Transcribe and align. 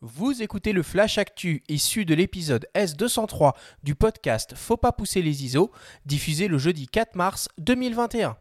Vous 0.00 0.44
écoutez 0.44 0.72
le 0.72 0.84
Flash 0.84 1.18
Actu 1.18 1.64
issu 1.68 2.04
de 2.04 2.14
l'épisode 2.14 2.68
S203 2.76 3.54
du 3.82 3.96
podcast 3.96 4.54
Faut 4.54 4.76
pas 4.76 4.92
pousser 4.92 5.22
les 5.22 5.44
ISO, 5.44 5.72
diffusé 6.06 6.46
le 6.46 6.56
jeudi 6.56 6.86
4 6.86 7.16
mars 7.16 7.48
2021. 7.58 8.36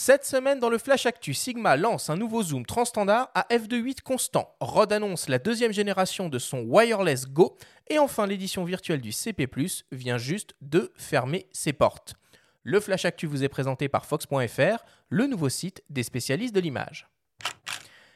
Cette 0.00 0.24
semaine, 0.24 0.60
dans 0.60 0.70
le 0.70 0.78
Flash 0.78 1.06
Actu, 1.06 1.34
Sigma 1.34 1.76
lance 1.76 2.08
un 2.08 2.16
nouveau 2.16 2.40
zoom 2.40 2.64
transstandard 2.64 3.32
à 3.34 3.48
f2.8 3.50 4.00
constant. 4.02 4.54
Rode 4.60 4.92
annonce 4.92 5.28
la 5.28 5.40
deuxième 5.40 5.72
génération 5.72 6.28
de 6.28 6.38
son 6.38 6.60
Wireless 6.60 7.26
Go. 7.26 7.56
Et 7.90 7.98
enfin, 7.98 8.28
l'édition 8.28 8.64
virtuelle 8.64 9.00
du 9.00 9.10
CP, 9.10 9.48
vient 9.90 10.16
juste 10.16 10.54
de 10.60 10.92
fermer 10.94 11.48
ses 11.50 11.72
portes. 11.72 12.14
Le 12.62 12.78
Flash 12.78 13.06
Actu 13.06 13.26
vous 13.26 13.42
est 13.42 13.48
présenté 13.48 13.88
par 13.88 14.06
Fox.fr, 14.06 14.84
le 15.08 15.26
nouveau 15.26 15.48
site 15.48 15.82
des 15.90 16.04
spécialistes 16.04 16.54
de 16.54 16.60
l'image. 16.60 17.08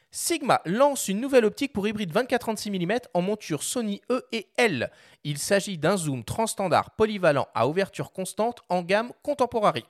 Sigma 0.09 0.61
lance 0.63 1.09
une 1.09 1.19
nouvelle 1.19 1.43
optique 1.43 1.73
pour 1.73 1.85
hybride 1.85 2.13
24-36 2.13 2.69
mm 2.69 2.99
en 3.13 3.21
monture 3.21 3.61
Sony 3.61 3.99
E 4.09 4.23
et 4.31 4.47
L. 4.55 4.89
Il 5.25 5.37
s'agit 5.37 5.77
d'un 5.77 5.97
zoom 5.97 6.23
transstandard 6.23 6.91
polyvalent 6.91 7.49
à 7.53 7.67
ouverture 7.67 8.13
constante 8.13 8.61
en 8.69 8.83
gamme 8.83 9.11
Contemporary. 9.21 9.83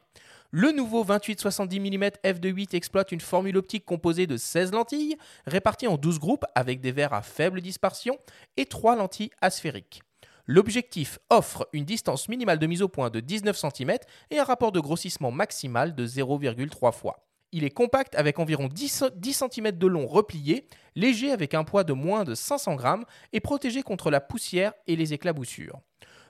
Le 0.56 0.72
nouveau 0.72 1.04
28-70 1.04 1.80
mm 1.80 2.04
f2.8 2.24 2.76
exploite 2.76 3.12
une 3.12 3.22
formule 3.22 3.58
optique 3.58 3.86
composée 3.86 4.28
de 4.28 4.38
16 4.38 4.72
lentilles, 4.72 5.18
réparties 5.48 5.88
en 5.88 5.98
12 5.98 6.20
groupes 6.20 6.46
avec 6.54 6.80
des 6.80 6.92
verres 6.92 7.16
à 7.16 7.24
faible 7.24 7.60
dispersion 7.60 8.20
et 8.56 8.68
3 8.68 8.96
lentilles 8.96 9.32
asphériques. 9.42 10.04
L'objectif 10.46 11.18
offre 11.32 11.68
une 11.74 11.86
distance 11.86 12.30
minimale 12.30 12.60
de 12.60 12.68
mise 12.68 12.84
au 12.84 12.88
point 12.88 13.10
de 13.10 13.20
19 13.20 13.58
cm 13.58 13.98
et 14.30 14.38
un 14.38 14.44
rapport 14.44 14.72
de 14.72 14.80
grossissement 14.80 15.32
maximal 15.32 15.96
de 15.96 16.06
0,3 16.06 16.94
fois. 16.94 17.26
Il 17.52 17.64
est 17.64 17.72
compact 17.72 18.14
avec 18.14 18.38
environ 18.38 18.68
10, 18.68 19.06
10 19.16 19.46
cm 19.50 19.72
de 19.72 19.88
long 19.88 20.06
replié, 20.06 20.68
léger 20.96 21.32
avec 21.32 21.56
un 21.56 21.64
poids 21.64 21.84
de 21.84 21.94
moins 21.94 22.26
de 22.26 22.36
500 22.36 22.78
g 22.78 22.88
et 23.32 23.40
protégé 23.40 23.82
contre 23.82 24.12
la 24.12 24.22
poussière 24.22 24.74
et 24.86 24.96
les 24.96 25.14
éclaboussures. 25.14 25.80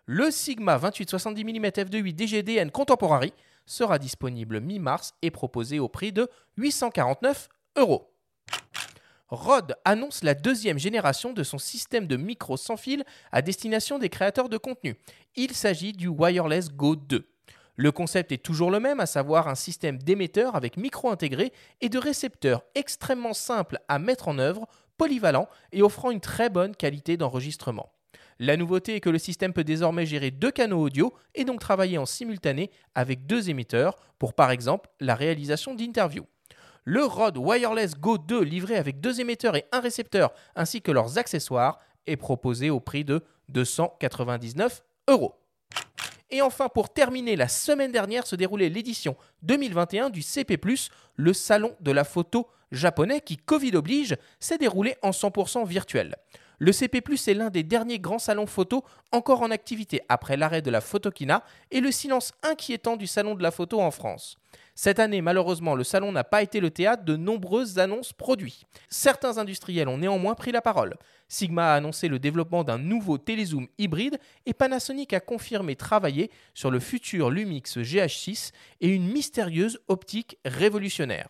Le 0.06 0.32
Sigma 0.32 0.78
28-70 0.78 1.46
mm 1.46 1.66
f2.8 1.68 2.14
DGDN 2.14 2.72
Contemporary 2.72 3.32
sera 3.66 3.98
disponible 3.98 4.60
mi-mars 4.60 5.14
et 5.22 5.32
proposé 5.32 5.80
au 5.80 5.88
prix 5.88 6.12
de 6.12 6.28
849 6.58 7.48
euros. 7.78 8.14
Rode 9.30 9.76
annonce 9.86 10.22
la 10.22 10.34
deuxième 10.34 10.78
génération 10.78 11.32
de 11.32 11.42
son 11.44 11.58
système 11.58 12.06
de 12.06 12.18
micro 12.18 12.58
sans 12.58 12.76
fil 12.76 13.06
à 13.32 13.42
destination 13.42 13.98
des 13.98 14.10
créateurs 14.10 14.50
de 14.50 14.58
contenu. 14.58 14.98
Il 15.38 15.54
s'agit 15.54 15.94
du 15.94 16.10
Wireless 16.10 16.70
Go 16.74 16.98
2. 16.98 17.26
Le 17.78 17.92
concept 17.94 18.34
est 18.34 18.44
toujours 18.44 18.72
le 18.72 18.82
même, 18.82 19.00
à 19.00 19.06
savoir 19.06 19.48
un 19.48 19.56
système 19.56 19.98
d'émetteurs 19.98 20.58
avec 20.58 20.76
micro 20.76 21.12
intégré 21.12 21.54
et 21.80 21.88
de 21.88 21.98
récepteurs 21.98 22.64
extrêmement 22.76 23.34
simples 23.34 23.80
à 23.88 24.00
mettre 24.00 24.28
en 24.28 24.38
œuvre, 24.38 24.68
polyvalent 24.98 25.48
et 25.72 25.82
offrant 25.82 26.12
une 26.12 26.20
très 26.20 26.50
bonne 26.50 26.76
qualité 26.76 27.16
d'enregistrement. 27.16 27.90
La 28.40 28.58
nouveauté 28.58 28.96
est 28.96 29.00
que 29.00 29.10
le 29.10 29.20
système 29.20 29.54
peut 29.54 29.64
désormais 29.64 30.06
gérer 30.06 30.32
deux 30.32 30.52
canaux 30.52 30.82
audio 30.82 31.14
et 31.36 31.46
donc 31.46 31.60
travailler 31.60 31.98
en 31.98 32.06
simultané 32.06 32.72
avec 32.96 33.26
deux 33.26 33.50
émetteurs 33.50 33.96
pour 34.20 34.34
par 34.34 34.52
exemple 34.52 34.90
la 35.00 35.16
réalisation 35.16 35.76
d'interviews. 35.76 36.28
Le 36.86 37.06
Rode 37.06 37.38
Wireless 37.38 37.96
Go 37.96 38.18
2 38.18 38.42
livré 38.44 38.76
avec 38.76 39.00
deux 39.00 39.22
émetteurs 39.22 39.56
et 39.56 39.66
un 39.72 39.80
récepteur 39.80 40.34
ainsi 40.56 40.82
que 40.82 40.92
leurs 40.92 41.18
accessoires 41.18 41.80
est 42.08 42.18
proposé 42.18 42.70
au 42.70 42.80
prix 42.80 43.06
de 43.06 43.24
299 43.50 44.84
euros. 45.08 45.36
Et 46.30 46.42
enfin, 46.42 46.68
pour 46.68 46.92
terminer, 46.92 47.36
la 47.36 47.48
semaine 47.48 47.92
dernière 47.92 48.26
se 48.26 48.36
déroulait 48.36 48.70
l'édition 48.70 49.16
2021 49.44 50.10
du 50.10 50.24
CP, 50.24 50.60
le 51.16 51.32
salon 51.32 51.76
de 51.80 51.92
la 51.92 52.04
photo 52.04 52.48
japonais 52.72 53.22
qui, 53.22 53.38
Covid 53.38 53.76
oblige, 53.76 54.18
s'est 54.40 54.58
déroulé 54.58 54.96
en 55.04 55.12
100% 55.12 55.66
virtuel. 55.68 56.16
Le 56.64 56.72
CP 56.72 57.04
est 57.28 57.34
l'un 57.34 57.50
des 57.50 57.64
derniers 57.64 58.00
grands 58.00 58.20
salons 58.20 58.46
photo 58.46 58.86
encore 59.12 59.42
en 59.42 59.52
activité 59.52 60.00
après 60.08 60.38
l'arrêt 60.38 60.62
de 60.62 60.72
la 60.72 60.80
Photokina 60.80 61.44
et 61.72 61.82
le 61.82 61.92
silence 61.92 62.32
inquiétant 62.42 62.96
du 62.96 63.06
salon 63.06 63.36
de 63.36 63.44
la 63.44 63.52
photo 63.52 63.82
en 63.82 63.92
France. 63.92 64.38
Cette 64.74 65.00
année, 65.00 65.22
malheureusement, 65.22 65.76
le 65.76 65.84
salon 65.84 66.14
n'a 66.14 66.24
pas 66.24 66.42
été 66.42 66.62
le 66.62 66.72
théâtre 66.72 67.04
de 67.04 67.18
nombreuses 67.18 67.80
annonces 67.80 68.14
produits. 68.14 68.64
Certains 68.88 69.40
industriels 69.40 69.90
ont 69.90 69.98
néanmoins 69.98 70.36
pris 70.36 70.54
la 70.54 70.62
parole. 70.62 70.96
Sigma 71.28 71.74
a 71.74 71.76
annoncé 71.76 72.08
le 72.08 72.18
développement 72.18 72.64
d'un 72.64 72.78
nouveau 72.78 73.18
télézoom 73.18 73.68
hybride 73.78 74.18
et 74.46 74.54
Panasonic 74.54 75.12
a 75.12 75.20
confirmé 75.20 75.76
travailler 75.76 76.32
sur 76.54 76.72
le 76.72 76.80
futur 76.80 77.30
Lumix 77.30 77.78
GH6 77.78 78.54
et 78.80 78.88
une 78.88 79.12
mystérieuse 79.12 79.82
optique 79.90 80.38
révolutionnaire 80.46 81.28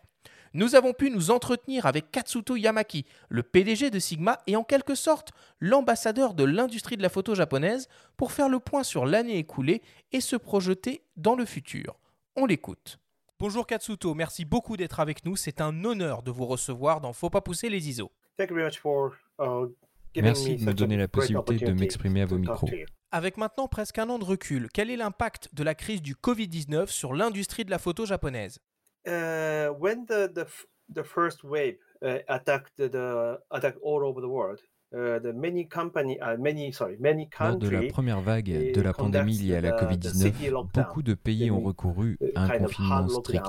nous 0.54 0.76
avons 0.76 0.94
pu 0.94 1.10
nous 1.10 1.32
entretenir 1.32 1.86
avec 1.86 2.12
Katsuto 2.12 2.56
Yamaki, 2.56 3.06
le 3.30 3.44
PDG 3.44 3.90
de 3.90 4.00
Sigma 4.00 4.40
et 4.48 4.56
en 4.56 4.64
quelque 4.64 4.96
sorte 4.96 5.32
l'ambassadeur 5.60 6.34
de 6.34 6.44
l'industrie 6.44 6.98
de 6.98 7.02
la 7.02 7.10
photo 7.10 7.34
japonaise, 7.36 7.88
pour 8.18 8.32
faire 8.32 8.50
le 8.50 8.60
point 8.60 8.84
sur 8.84 9.06
l'année 9.06 9.38
écoulée 9.38 9.82
et 10.12 10.22
se 10.22 10.36
projeter 10.36 11.04
dans 11.16 11.36
le 11.36 11.46
futur. 11.46 12.00
On 12.36 12.46
l'écoute. 12.46 13.00
Bonjour 13.40 13.66
Katsuto, 13.66 14.14
merci 14.14 14.46
beaucoup 14.46 14.78
d'être 14.78 15.00
avec 15.00 15.26
nous. 15.26 15.36
C'est 15.36 15.60
un 15.60 15.84
honneur 15.84 16.24
de 16.24 16.32
vous 16.32 16.46
recevoir 16.46 17.02
dans 17.02 17.14
Faut 17.14 17.30
pas 17.30 17.42
pousser 17.42 17.70
les 17.70 17.90
ISO. 17.90 18.12
Uh, 18.40 20.22
merci 20.22 20.56
de 20.56 20.64
me 20.64 20.74
donner 20.74 20.98
la 20.98 21.08
possibilité 21.08 21.66
de 21.66 21.74
m'exprimer 21.74 22.22
à 22.22 22.26
vos 22.26 22.38
micros. 22.38 22.70
Avec 23.12 23.38
maintenant 23.38 23.68
presque 23.68 24.00
un 24.00 24.10
an 24.10 24.20
de 24.20 24.24
recul, 24.24 24.70
quel 24.74 24.90
est 24.90 24.98
l'impact 24.98 25.54
de 25.54 25.64
la 25.64 25.76
crise 25.76 26.02
du 26.02 26.16
Covid-19 26.16 26.88
sur 26.88 27.14
l'industrie 27.14 27.66
de 27.66 27.72
la 27.72 27.80
photo 27.80 28.06
japonaise? 28.06 28.60
Uh, 29.08 29.68
when 29.80 30.06
the 30.06 30.30
the, 30.34 30.48
the 30.90 31.04
first 31.04 31.44
wave 31.44 31.78
uh, 32.02 32.20
attacked 32.30 32.76
the 32.78 33.40
attacked 33.52 33.78
all 33.82 34.06
over 34.06 34.22
the 34.22 34.30
world, 34.30 34.60
uh, 34.96 35.20
the 35.20 35.34
many 35.34 35.66
company, 35.66 36.20
uh, 36.20 36.38
many 36.38 36.72
sorry, 36.72 36.98
many 37.00 37.30
Lors 37.40 37.58
de 37.58 37.70
la 37.70 37.88
première 37.90 38.22
vague 38.22 38.74
de 38.74 38.82
la 38.82 38.94
pandémie 38.94 39.38
liée 39.38 39.56
à 39.56 39.62
la 39.62 39.72
Covid-19, 39.72 40.52
beaucoup 40.74 41.04
de 41.04 41.14
pays 41.14 41.52
ont 41.52 41.62
recouru 41.62 42.18
à 42.36 42.44
un 42.44 42.60
confinement 42.60 43.10
strict. 43.10 43.46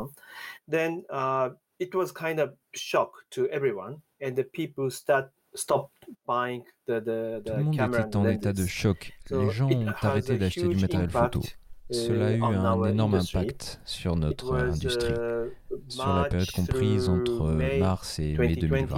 Then 0.68 1.02
it 1.80 1.94
was 1.94 2.12
kind 2.12 2.38
of 2.38 2.54
shock 2.72 3.10
to 3.30 3.46
everyone, 3.50 4.00
and 4.22 4.34
the 4.34 4.44
people 4.44 4.90
start 4.90 5.30
stop 5.54 5.90
buying 6.26 6.62
the, 6.86 7.00
the, 7.00 7.42
the 7.44 7.50
Tout 7.50 7.56
le 7.56 7.64
monde 7.64 7.94
était 7.94 8.16
en 8.16 8.28
état 8.28 8.52
de 8.52 8.66
choc. 8.66 9.12
Les 9.30 9.50
gens 9.50 9.70
ont 9.70 9.86
arrêté 10.02 10.36
d'acheter 10.36 10.68
du 10.68 10.80
matériel 10.80 11.10
photo. 11.10 11.40
Cela 11.90 12.26
a 12.28 12.32
eu 12.32 12.42
un 12.42 12.84
énorme 12.84 13.14
impact 13.14 13.80
sur 13.84 14.16
notre 14.16 14.54
industrie, 14.54 15.14
sur 15.88 16.14
la 16.14 16.24
période 16.24 16.50
comprise 16.50 17.08
entre 17.08 17.50
mars 17.78 18.18
et 18.18 18.36
mai 18.38 18.56
2020. 18.56 18.96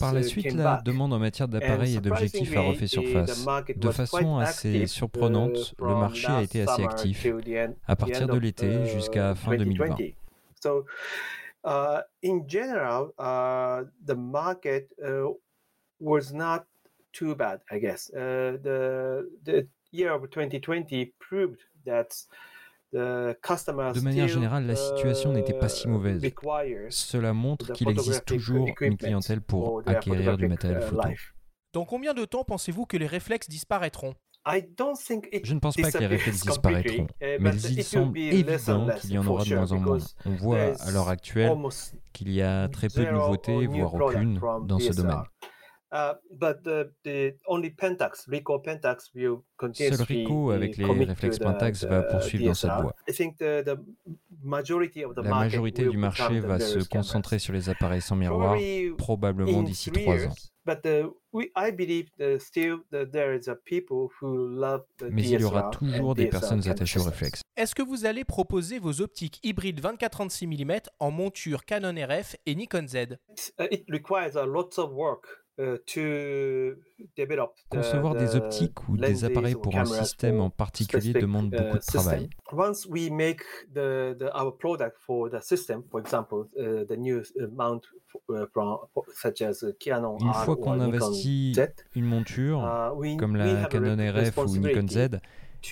Par 0.00 0.14
la 0.14 0.22
suite, 0.22 0.54
la 0.54 0.80
demande 0.84 1.12
en 1.12 1.18
matière 1.18 1.48
d'appareils 1.48 1.96
et 1.96 2.00
d'objectifs 2.00 2.56
a 2.56 2.62
refait 2.62 2.86
surface. 2.86 3.46
De 3.76 3.90
façon 3.90 4.38
assez 4.38 4.86
surprenante, 4.86 5.74
le 5.78 5.94
marché 5.94 6.28
a 6.28 6.42
été 6.42 6.62
assez 6.62 6.82
actif 6.82 7.26
à 7.86 7.96
partir 7.96 8.26
de 8.26 8.38
l'été 8.38 8.86
jusqu'à 8.86 9.34
fin 9.34 9.56
2020. 9.56 9.96
Uh, 11.64 12.00
in 12.22 12.46
general, 12.46 13.12
uh, 13.18 13.84
the 14.06 14.14
market 14.14 14.94
uh, 15.04 15.26
was 16.00 16.32
not 16.32 16.64
too 17.18 17.34
bad, 17.34 17.60
I 17.70 17.78
guess. 17.78 18.10
Uh, 18.14 18.58
the 18.62 19.28
the 19.44 19.66
year 19.90 20.12
of 20.12 20.22
2020 20.30 21.12
proved 21.18 21.60
that 21.84 22.08
de 22.92 24.00
manière 24.00 24.28
générale, 24.28 24.66
la 24.66 24.74
situation 24.74 25.32
n'était 25.32 25.52
pas 25.52 25.68
si 25.68 25.86
uh, 25.86 25.90
mauvaise. 25.90 26.22
Cela 26.88 27.34
montre 27.34 27.72
qu'il 27.72 27.88
existe 27.90 28.24
toujours 28.24 28.66
une 28.80 28.96
clientèle 28.96 29.42
pour 29.42 29.82
acquérir 29.84 30.38
du 30.38 30.48
matériel 30.48 30.78
uh, 30.78 30.86
photo. 30.86 31.08
Dans 31.74 31.84
combien 31.84 32.14
de 32.14 32.24
temps 32.24 32.44
pensez-vous 32.44 32.86
que 32.86 32.96
les 32.96 33.06
réflexes 33.06 33.48
disparaîtront? 33.48 34.14
Je 34.46 35.52
ne 35.52 35.58
pense 35.58 35.76
pas 35.76 35.92
que 35.92 35.98
les 35.98 36.06
réflexes 36.06 36.40
disparaîtront, 36.46 37.06
uh, 37.20 37.36
mais 37.38 37.50
il 37.56 37.84
semble 37.84 38.18
évident 38.18 38.88
qu'il 38.98 39.12
y 39.12 39.18
en 39.18 39.26
aura 39.26 39.44
de 39.44 39.54
moins 39.54 39.72
en 39.72 39.80
moins. 39.80 39.98
On 40.24 40.30
voit 40.30 40.80
à 40.80 40.90
l'heure 40.90 41.10
actuelle 41.10 41.52
qu'il 42.14 42.32
y 42.32 42.40
a 42.40 42.68
très 42.68 42.88
peu 42.88 43.04
de 43.04 43.10
nouveautés, 43.10 43.66
voire 43.66 43.94
aucune, 43.94 44.40
dans 44.64 44.78
ce 44.78 44.92
domaine. 44.92 45.24
Uh, 45.90 46.14
but 46.30 46.62
the, 46.64 46.92
the 47.02 47.34
only 47.46 47.70
Pentax, 47.70 48.28
Ricoh 48.28 48.62
Pentax 48.62 49.10
will 49.14 49.42
continue 49.56 49.96
Seul 49.96 50.04
Ricoh 50.04 50.50
avec 50.50 50.76
les 50.76 50.84
réflexes 50.84 51.38
Pentax 51.38 51.84
va 51.84 52.02
poursuivre 52.02 52.44
dans 52.46 52.54
cette 52.54 52.72
voie. 52.72 52.94
La 55.16 55.22
majorité 55.22 55.88
du 55.88 55.96
marché 55.96 56.40
va 56.40 56.60
se 56.60 56.86
concentrer 56.86 57.38
sur 57.38 57.54
les 57.54 57.70
appareils 57.70 58.02
sans 58.02 58.16
miroir, 58.16 58.58
probablement 58.98 59.62
d'ici 59.62 59.90
trois 59.90 60.26
ans. 60.26 60.34
Mais 65.10 65.22
il 65.22 65.40
y 65.40 65.44
aura 65.44 65.70
toujours 65.70 66.14
des 66.14 66.26
personnes 66.26 66.68
attachées 66.68 67.00
aux 67.00 67.04
réflexes. 67.04 67.40
Est-ce 67.56 67.74
que 67.74 67.82
vous 67.82 68.04
allez 68.04 68.24
proposer 68.24 68.78
vos 68.78 69.00
optiques 69.00 69.40
hybrides 69.42 69.80
24-36 69.80 70.46
mm 70.46 70.80
en 71.00 71.10
monture 71.10 71.64
Canon 71.64 71.94
RF 71.94 72.36
et 72.44 72.54
Nikon 72.54 72.86
Z? 72.86 73.16
It 73.70 73.86
requires 73.88 74.36
a 74.36 74.44
lot 74.44 74.78
of 74.78 74.92
work 74.92 75.26
Concevoir 77.68 78.14
des 78.14 78.36
optiques 78.36 78.88
ou 78.88 78.96
des 78.96 79.24
appareils 79.24 79.56
pour 79.56 79.76
un 79.76 79.84
système 79.84 80.40
en 80.40 80.50
particulier 80.50 81.12
demande 81.12 81.50
beaucoup 81.50 81.78
de 81.78 81.84
travail. 81.84 82.30
Once 82.52 82.86
we 82.86 83.10
make 83.10 83.42
the, 83.74 84.16
the 84.16 84.30
our 84.34 84.56
product 84.56 84.96
for 85.00 85.28
the 85.28 85.40
system, 85.42 85.82
for 85.90 86.00
example, 86.00 86.48
the 86.54 86.96
new 86.96 87.22
mount 87.50 87.82
from, 88.52 88.78
such 89.14 89.42
as 89.42 89.64
Canon 89.80 90.18
Une 90.20 90.32
fois 90.32 90.56
qu'on 90.56 90.80
investit 90.80 91.54
une 91.94 92.04
monture 92.04 92.64
uh, 92.64 93.16
comme 93.16 93.36
la 93.36 93.64
Canon 93.64 93.96
RF 93.96 94.38
ou 94.38 94.58
Nikon 94.58 94.88
Z, 94.88 95.20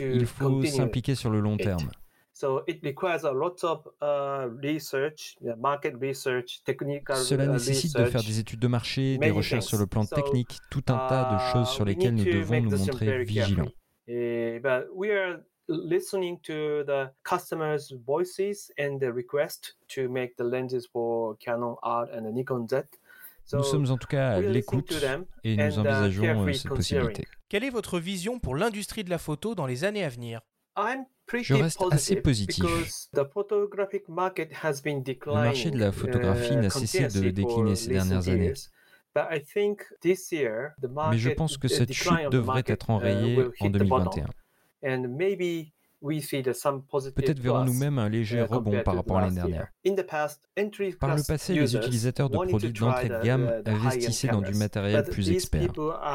il 0.01 0.27
faut 0.27 0.65
s'impliquer 0.65 1.15
sur 1.15 1.31
le 1.31 1.41
long 1.41 1.57
terme. 1.57 1.91
So 2.37 2.63
it 2.67 2.83
requires 2.83 3.25
a 3.25 3.33
lot 3.33 3.65
of 3.65 3.89
uh, 4.03 4.51
research, 4.63 5.39
market 5.59 5.95
research, 5.99 6.63
technical 6.67 7.17
Cela 7.17 7.47
uh, 7.47 7.49
nécessite 7.49 7.97
de 7.97 8.05
faire 8.05 8.23
des 8.23 8.39
études 8.39 8.61
de 8.61 8.69
marché, 8.69 9.17
des 9.17 9.31
recherches 9.31 9.65
sur 9.65 9.79
le 9.79 9.87
plan 9.87 10.05
technique, 10.05 10.59
tout 10.71 10.85
un 10.89 10.99
tas 11.09 11.33
de 11.33 11.39
choses 11.51 11.71
sur 11.71 11.85
uh, 11.85 11.87
lesquelles 11.87 12.15
nous 12.15 12.25
devons 12.25 12.61
nous 12.61 12.77
montrer 12.77 13.25
vigilants. 13.25 13.73
Uh, 14.07 14.61
but 14.61 14.87
we 14.95 15.13
are 15.13 15.39
listening 15.67 16.39
to 16.43 16.85
the 16.85 17.11
customers' 17.25 17.95
voices 18.07 18.71
and 18.79 18.99
the 18.99 19.11
request 19.11 19.79
to 19.89 20.07
make 20.11 20.37
the 20.37 20.45
lenses 20.45 20.87
for 20.87 21.39
Canon 21.39 21.77
R 21.83 22.07
and 22.13 22.31
Nikon 22.35 22.67
Z. 22.69 22.83
Nous 23.55 23.63
sommes 23.63 23.91
en 23.91 23.97
tout 23.97 24.09
cas 24.09 24.33
à 24.33 24.41
l'écoute 24.43 24.93
et 25.43 25.57
nous 25.57 25.77
uh, 25.77 25.79
envisageons 25.79 26.47
euh, 26.47 26.53
cette 26.53 26.69
possibilité. 26.69 27.25
Quelle 27.49 27.65
est 27.65 27.71
votre 27.71 27.99
vision 27.99 28.39
pour 28.39 28.57
l'industrie 28.57 29.05
de 29.05 29.11
la 29.11 29.19
photo 29.19 29.55
dans 29.55 29.65
les 29.65 29.85
années 29.85 30.05
à 30.05 30.11
venir? 30.11 30.43
Je 31.33 31.55
reste 31.55 31.83
assez 31.91 32.17
positif. 32.17 32.65
Le 32.65 33.23
marché 35.33 35.71
de 35.71 35.79
la 35.79 35.93
photographie 35.93 36.55
uh, 36.55 36.57
n'a 36.57 36.71
cessé 36.71 37.07
de 37.09 37.31
décliner 37.31 37.77
ces 37.77 37.91
dernières 37.91 38.29
années. 38.29 38.55
Mais 41.11 41.19
je 41.19 41.31
pense 41.31 41.57
que 41.57 41.69
cette 41.69 41.93
chute 41.93 42.31
devrait 42.31 42.65
être 42.67 42.91
uh, 42.91 42.93
enrayée 42.93 43.45
en 43.61 43.71
2021. 43.71 44.27
Peut-être 47.15 47.41
verrons-nous 47.41 47.73
même 47.73 47.99
un 47.99 48.09
léger 48.09 48.39
uh, 48.39 48.43
rebond 48.43 48.83
par 48.85 48.95
rapport 48.95 49.19
à 49.19 49.23
l'année 49.23 49.37
dernière. 49.37 49.69
Par 51.01 51.17
le 51.17 51.27
passé, 51.27 51.55
les 51.55 51.75
utilisateurs 51.75 52.31
de 52.31 52.37
produits 52.37 52.73
d'entrée 52.73 53.09
de 53.09 53.23
gamme 53.23 53.63
investissaient 53.65 54.29
dans 54.29 54.43
du 54.43 54.55
matériel 54.55 55.05
plus 55.05 55.31
expert, 55.31 55.73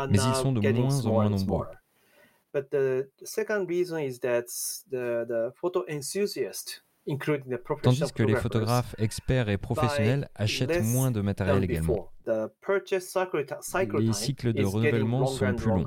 mais 0.10 0.18
ils 0.18 0.36
sont 0.36 0.54
de 0.54 0.72
moins 0.72 1.06
en 1.06 1.10
moins 1.10 1.30
nombreux. 1.30 1.66
But 2.54 2.70
the 2.70 3.10
second 3.24 3.70
reason 3.70 4.00
is 4.00 4.20
that 4.20 4.48
the, 4.90 5.26
the 5.28 5.52
photo 5.56 5.86
enthusiasts 5.88 6.82
Tandis 7.82 8.12
que 8.14 8.24
les 8.24 8.36
photographes 8.36 8.96
experts 9.00 9.50
et 9.50 9.58
professionnels 9.58 10.30
achètent 10.36 10.84
moins 10.84 11.10
de 11.12 11.22
matériel 11.22 11.64
également. 11.64 12.12
Les 12.28 14.14
cycles 14.14 14.54
de 14.54 14.64
renouvellement 14.64 15.26
sont 15.26 15.56
plus 15.56 15.68
longs. 15.68 15.86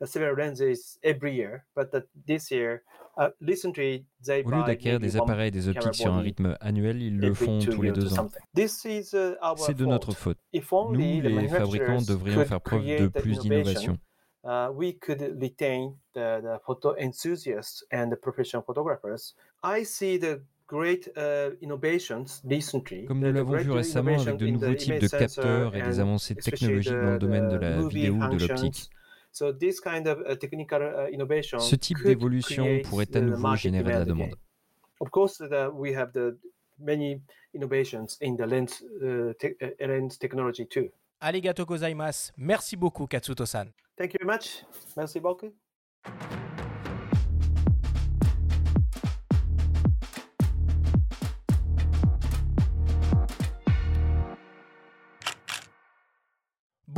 Every 0.00 1.34
year, 1.34 1.64
but 1.74 1.90
this 2.26 2.50
year 2.50 2.82
Uh, 3.18 3.28
Au 4.44 4.50
lieu 4.50 4.64
d'acquérir 4.66 5.00
des 5.00 5.16
appareils 5.16 5.48
et 5.48 5.50
des 5.50 5.68
optiques 5.68 5.94
sur 5.94 6.14
un 6.14 6.20
rythme 6.20 6.56
annuel, 6.60 7.02
ils 7.02 7.18
le 7.18 7.34
font 7.34 7.58
tous 7.58 7.82
les 7.82 7.92
deux 7.92 8.18
ans. 8.18 8.30
Uh, 8.56 8.66
C'est 8.66 9.74
de 9.74 9.84
notre 9.84 10.12
faute. 10.12 10.38
Nous, 10.52 11.20
les 11.20 11.48
fabricants, 11.48 12.00
devrions 12.00 12.44
faire 12.44 12.60
preuve 12.60 12.84
de 12.84 13.08
plus 13.08 13.38
d'innovation. 13.40 13.98
Uh, 14.42 14.70
we 14.72 14.96
could 14.98 15.20
retain 15.38 15.92
the, 16.14 16.40
the 16.40 16.58
photo 16.64 16.94
enthusiasts 16.98 17.84
and 17.92 18.08
the 18.08 18.16
professional 18.16 18.64
photographers. 18.64 19.34
I 19.62 19.84
see 19.84 20.18
the 20.18 20.40
great 20.66 21.10
uh, 21.14 21.50
innovations 21.60 22.40
recently. 22.48 23.04
Comme 23.04 23.20
nous 23.20 23.30
l'avons 23.30 23.58
vu 23.58 23.70
récemment 23.70 24.18
avec 24.18 24.38
de 24.38 24.46
nouveaux 24.46 24.72
types 24.72 24.98
de 24.98 25.08
capteurs 25.08 25.76
et 25.76 25.82
des 25.82 26.00
avancées 26.00 26.36
technologiques 26.36 26.94
dans 26.94 27.10
le 27.10 27.18
domaine 27.18 27.48
de 27.50 27.56
la 27.56 27.86
vidéo 27.86 28.14
ou 28.14 28.28
de 28.34 28.46
l'optique. 28.46 28.88
Uh, 29.32 29.54
Ce 31.60 31.76
type 31.76 32.02
d'évolution 32.02 32.66
pourrait 32.84 33.16
à 33.16 33.20
nouveau 33.20 33.56
générer 33.56 33.84
de 33.84 33.90
la 33.90 34.04
demande. 34.04 34.36
Of 35.00 35.10
course, 35.10 35.40
uh, 35.40 35.70
we 35.72 35.94
have 35.94 36.12
the 36.12 36.36
many 36.78 37.22
innovations 37.54 38.18
in 38.20 38.36
the 38.36 38.46
lens, 38.46 38.82
uh, 39.00 39.32
te 39.38 39.56
uh, 39.62 39.86
lens 39.86 40.18
technology 40.18 40.66
too. 40.66 40.90
Arigato 41.20 41.64
gozaimasu. 41.64 42.32
Merci 42.36 42.76
beaucoup, 42.76 43.06
Katsuto-san. 43.06 43.72
Thank 43.96 44.14
you 44.14 44.18
very 44.26 44.38
much. 44.38 44.64
Merci 44.96 45.20
beaucoup. 45.20 45.54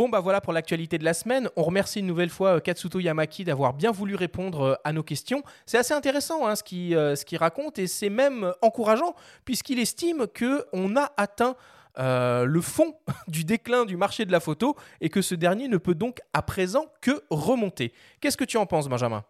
Bon 0.03 0.09
bah 0.09 0.19
voilà 0.19 0.41
pour 0.41 0.53
l'actualité 0.53 0.99
de 0.99 1.05
la 1.05 1.15
semaine. 1.15 1.49
On 1.55 1.63
remercie 1.63 2.01
une 2.01 2.09
nouvelle 2.09 2.29
fois 2.29 2.57
euh, 2.57 2.59
Katsuto 2.59 2.99
Yamaki 2.99 3.45
d'avoir 3.45 3.73
bien 3.73 3.93
voulu 3.93 4.17
répondre 4.17 4.61
euh, 4.63 4.75
à 4.83 4.93
nos 4.93 5.05
questions. 5.05 5.45
C'est 5.65 5.79
assez 5.79 5.95
intéressant 5.95 6.45
hein, 6.45 6.57
ce 6.57 6.65
qu'il 6.65 6.97
euh, 6.97 7.15
ce 7.15 7.39
raconte 7.39 7.79
et 7.79 7.87
c'est 7.87 8.11
même 8.11 8.53
encourageant 8.63 9.15
puisqu'il 9.45 9.79
estime 9.79 10.27
que 10.27 10.67
on 10.73 10.97
a 10.97 11.13
atteint 11.17 11.55
le 11.97 12.61
fond 12.61 12.97
du 13.29 13.45
déclin 13.45 13.85
du 13.85 13.97
marché 13.97 14.25
de 14.25 14.33
la 14.33 14.41
photo 14.41 14.75
et 15.01 15.09
que 15.09 15.23
ce 15.23 15.37
dernier 15.37 15.69
ne 15.69 15.77
peut 15.77 15.95
donc 15.95 16.19
à 16.33 16.43
présent 16.43 16.87
que 17.01 17.23
remonter. 17.31 17.93
Qu'est-ce 18.21 18.37
que 18.37 18.43
tu 18.43 18.57
en 18.57 18.67
penses 18.67 18.89
Benjamin? 18.89 19.23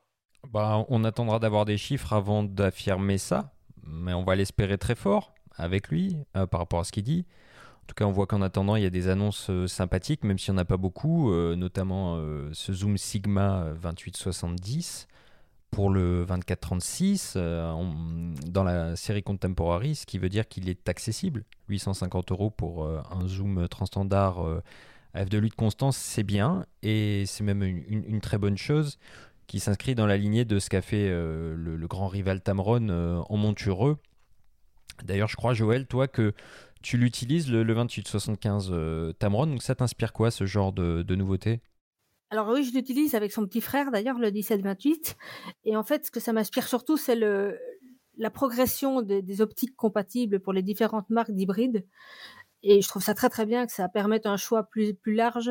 Bah, 0.55 0.87
On 0.89 1.05
attendra 1.05 1.39
d'avoir 1.39 1.67
des 1.67 1.77
chiffres 1.77 2.15
avant 2.15 2.43
d'affirmer 2.43 3.19
ça, 3.19 3.53
mais 3.87 4.15
on 4.15 4.25
va 4.25 4.37
l'espérer 4.37 4.79
très 4.79 4.95
fort 4.95 5.35
avec 5.55 5.89
lui 5.89 6.17
par 6.33 6.61
rapport 6.61 6.81
à 6.81 6.85
ce 6.85 6.93
qu'il 6.93 7.03
dit. 7.03 7.27
En 7.83 7.87
tout 7.89 7.95
cas, 7.95 8.05
on 8.05 8.13
voit 8.13 8.27
qu'en 8.27 8.43
attendant, 8.43 8.77
il 8.77 8.83
y 8.83 8.87
a 8.87 8.91
des 8.91 9.09
annonces 9.09 9.51
euh, 9.51 9.67
sympathiques, 9.67 10.25
même 10.25 10.39
s'il 10.39 10.55
n'y 10.55 10.61
en 10.61 10.63
a 10.63 10.65
pas 10.65 10.77
beaucoup, 10.77 11.33
euh, 11.33 11.57
notamment 11.57 12.17
euh, 12.17 12.49
ce 12.53 12.73
Zoom 12.73 12.97
Sigma 12.97 13.67
2870 13.83 15.09
pour 15.71 15.91
le 15.91 16.25
2436 16.29 17.35
dans 17.35 18.63
la 18.63 18.95
série 18.95 19.23
Contemporary, 19.23 19.95
ce 19.95 20.05
qui 20.05 20.19
veut 20.19 20.29
dire 20.29 20.47
qu'il 20.47 20.69
est 20.69 20.87
accessible. 20.89 21.45
850 21.71 22.31
euros 22.31 22.51
pour 22.51 22.87
un 22.87 23.27
zoom 23.27 23.67
transstandard 23.69 24.45
f2.8 25.15 25.53
constance, 25.53 25.97
c'est 25.97 26.25
bien, 26.25 26.67
et 26.83 27.25
c'est 27.25 27.43
même 27.43 27.63
une, 27.63 28.21
très 28.21 28.37
bonne 28.37 28.59
chose 28.59 28.99
qui 29.47 29.61
s'inscrit 29.61 29.95
dans 29.95 30.07
la 30.07 30.19
lignée 30.19 30.45
de 30.45 30.59
ce 30.59 30.69
qu'a 30.69 30.83
fait 30.83 31.09
le, 31.09 31.55
le, 31.55 31.87
grand 31.87 32.09
rival 32.09 32.43
Tamron 32.43 33.25
en 33.27 33.37
montureux. 33.39 33.97
D'ailleurs, 35.05 35.29
je 35.29 35.37
crois, 35.37 35.55
Joël, 35.55 35.87
toi, 35.87 36.07
que 36.07 36.35
tu 36.83 36.97
l'utilises 36.97 37.51
le, 37.51 37.65
2875 37.65 38.71
euh, 38.73 39.13
Tamron, 39.15 39.47
donc 39.47 39.63
ça 39.63 39.75
t'inspire 39.75 40.13
quoi 40.13 40.31
ce 40.31 40.45
genre 40.45 40.73
de, 40.73 41.15
nouveauté? 41.15 41.61
Alors 42.31 42.49
oui, 42.49 42.65
je 42.65 42.73
l'utilise 42.73 43.15
avec 43.15 43.33
son 43.33 43.47
petit 43.47 43.61
frère 43.61 43.91
d'ailleurs, 43.91 44.19
le 44.19 44.31
1728. 44.31 45.17
Et 45.65 45.77
en 45.77 45.83
fait, 45.83 46.07
ce 46.07 46.11
que 46.11 46.21
ça 46.21 46.33
m'inspire 46.33 46.67
surtout, 46.67 46.97
c'est 46.97 47.17
le, 47.17 47.59
la 48.17 48.31
progression 48.31 49.03
des 49.03 49.41
optiques 49.41 49.77
compatibles 49.77 50.41
pour 50.41 50.53
les 50.53 50.63
différentes 50.63 51.11
marques 51.11 51.33
d'hybrides. 51.33 51.87
Et 52.63 52.81
je 52.81 52.89
trouve 52.89 53.03
ça 53.03 53.15
très 53.15 53.29
très 53.29 53.45
bien 53.45 53.67
que 53.67 53.73
ça 53.73 53.89
permette 53.89 54.27
un 54.27 54.37
choix 54.37 54.65
plus, 54.65 54.95
plus 54.95 55.15
large. 55.15 55.51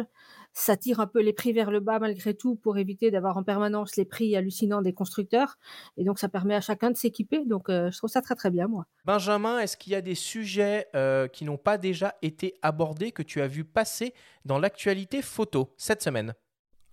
Ça 0.53 0.75
tire 0.77 0.99
un 0.99 1.07
peu 1.07 1.21
les 1.21 1.33
prix 1.33 1.53
vers 1.53 1.71
le 1.71 1.79
bas 1.79 1.99
malgré 1.99 2.33
tout 2.33 2.55
pour 2.55 2.77
éviter 2.77 3.11
d'avoir 3.11 3.37
en 3.37 3.43
permanence 3.43 3.95
les 3.95 4.05
prix 4.05 4.35
hallucinants 4.35 4.81
des 4.81 4.93
constructeurs. 4.93 5.57
Et 5.97 6.03
donc 6.03 6.19
ça 6.19 6.29
permet 6.29 6.55
à 6.55 6.61
chacun 6.61 6.91
de 6.91 6.97
s'équiper. 6.97 7.45
Donc 7.45 7.69
euh, 7.69 7.89
je 7.91 7.97
trouve 7.97 8.09
ça 8.09 8.21
très 8.21 8.35
très 8.35 8.51
bien 8.51 8.67
moi. 8.67 8.85
Benjamin, 9.05 9.59
est-ce 9.59 9.77
qu'il 9.77 9.93
y 9.93 9.95
a 9.95 10.01
des 10.01 10.15
sujets 10.15 10.87
euh, 10.95 11.27
qui 11.27 11.45
n'ont 11.45 11.57
pas 11.57 11.77
déjà 11.77 12.15
été 12.21 12.55
abordés 12.61 13.11
que 13.11 13.23
tu 13.23 13.41
as 13.41 13.47
vu 13.47 13.63
passer 13.63 14.13
dans 14.45 14.59
l'actualité 14.59 15.21
photo 15.21 15.73
cette 15.77 16.01
semaine? 16.01 16.33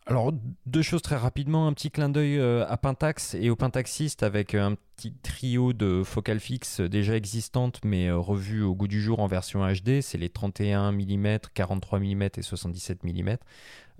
Alors, 0.08 0.32
deux 0.64 0.80
choses 0.80 1.02
très 1.02 1.16
rapidement. 1.16 1.66
Un 1.66 1.74
petit 1.74 1.90
clin 1.90 2.08
d'œil 2.08 2.38
euh, 2.38 2.66
à 2.66 2.78
Pentax 2.78 3.34
et 3.34 3.50
au 3.50 3.56
Pentaxiste 3.56 4.22
avec 4.22 4.54
un 4.54 4.74
petit 4.96 5.12
trio 5.12 5.74
de 5.74 6.02
focales 6.02 6.40
fixes 6.40 6.80
déjà 6.80 7.14
existantes 7.14 7.80
mais 7.84 8.08
euh, 8.08 8.16
revues 8.16 8.62
au 8.62 8.74
goût 8.74 8.88
du 8.88 9.02
jour 9.02 9.20
en 9.20 9.26
version 9.26 9.60
HD. 9.70 10.00
C'est 10.00 10.16
les 10.16 10.30
31 10.30 10.92
mm, 10.92 11.40
43 11.52 12.00
mm 12.00 12.22
et 12.22 12.42
77 12.42 13.04
mm 13.04 13.36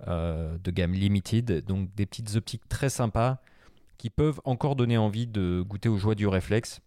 euh, 0.07 0.57
de 0.57 0.71
gamme 0.71 0.93
limited. 0.93 1.63
Donc, 1.65 1.93
des 1.93 2.07
petites 2.07 2.35
optiques 2.35 2.67
très 2.67 2.89
sympas 2.89 3.37
qui 3.99 4.09
peuvent 4.09 4.41
encore 4.45 4.75
donner 4.75 4.97
envie 4.97 5.27
de 5.27 5.61
goûter 5.61 5.89
aux 5.89 5.97
joies 5.97 6.15
du 6.15 6.25
réflexe. 6.25 6.81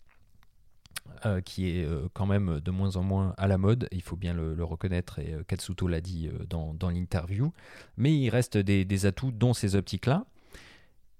Euh, 1.24 1.40
qui 1.40 1.70
est 1.70 1.84
euh, 1.84 2.08
quand 2.14 2.26
même 2.26 2.58
de 2.58 2.70
moins 2.72 2.96
en 2.96 3.04
moins 3.04 3.32
à 3.38 3.46
la 3.46 3.56
mode, 3.56 3.86
il 3.92 4.02
faut 4.02 4.16
bien 4.16 4.34
le, 4.34 4.64
reconnaître, 4.64 5.20
et 5.20 5.34
euh, 5.34 5.44
Katsuto 5.44 5.86
l'a 5.86 6.00
dit 6.00 6.28
dans, 6.48 6.74
l'interview. 6.90 7.52
Mais 7.96 8.12
il 8.12 8.28
reste 8.28 8.56
des, 8.56 9.06
atouts, 9.06 9.30
dont 9.30 9.54
ces 9.54 9.76
optiques-là. 9.76 10.24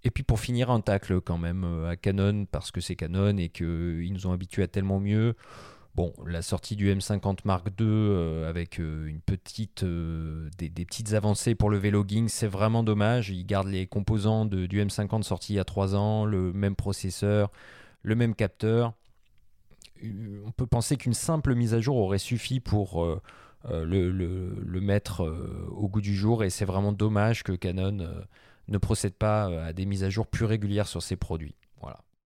Et 0.03 0.11
puis 0.11 0.25
pour 0.25 0.41
finir, 0.41 0.71
un 0.71 0.81
tacle 0.81 1.21
quand 1.21 1.39
même 1.39 1.65
à 1.87 1.95
Canon, 1.95 2.47
parce 2.47 2.73
que 2.73 2.81
c'est 2.81 2.97
Canon 2.97 3.37
et 3.37 3.49
qu'ils 3.49 4.12
nous 4.12 4.27
ont 4.27 4.33
habitués 4.33 4.65
à 4.65 4.67
tellement 4.67 4.99
mieux. 4.99 5.37
Bon, 5.95 6.12
la 6.27 6.43
sortie 6.43 6.75
du 6.75 6.93
M50 6.93 7.41
Mark 7.45 7.69
II 7.79 8.45
avec 8.45 8.79
une 8.79 9.21
petite, 9.25 9.85
des, 9.85 10.71
petites 10.71 11.12
avancées 11.12 11.55
pour 11.55 11.71
le 11.71 11.79
vlogging, 11.79 12.29
c'est 12.29 12.49
vraiment 12.49 12.83
dommage. 12.83 13.31
Ils 13.31 13.47
gardent 13.47 13.69
les 13.69 13.87
composants 13.87 14.47
du 14.47 14.85
M50 14.85 15.23
sorti 15.23 15.53
il 15.53 15.57
y 15.57 15.61
a 15.61 15.65
3 15.65 15.95
ans, 15.95 16.25
le 16.25 16.53
même 16.53 16.75
processeur, 16.75 17.53
le 18.03 18.17
même 18.17 18.35
capteur 18.35 18.95
on 20.44 20.50
peut 20.50 20.66
penser 20.66 20.97
qu'une 20.97 21.14
simple 21.14 21.54
mise 21.54 21.75
à 21.75 21.80
jour 21.80 21.97
aurait 21.97 22.18
suffi 22.18 22.61
pour 22.61 23.04
le, 23.71 24.11
le, 24.11 24.80
mettre 24.80 25.25
au 25.71 25.88
goût 25.88 26.00
du 26.00 26.14
jour. 26.14 26.44
Et 26.44 26.50
c'est 26.50 26.64
vraiment 26.64 26.92
dommage 26.92 27.42
que 27.42 27.52
Canon 27.52 27.99
ne 28.68 28.78
procède 28.78 29.14
pas 29.14 29.66
à 29.66 29.73
des 29.73 29.87
mises 29.87 30.04
à 30.04 30.11
jour 30.11 30.26
plus 30.26 30.44
régulières 30.44 30.88
sur 30.88 31.02
ses 31.02 31.16
produits. 31.16 31.54
Voilà. 31.80 32.00